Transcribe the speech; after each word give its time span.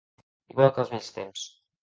Igual 0.53 0.71
que 0.79 0.83
els 0.85 0.91
vells 0.95 1.11
temps. 1.19 1.47